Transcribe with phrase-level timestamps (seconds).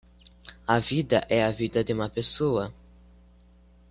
[0.67, 2.73] A vida é a vida de uma pessoa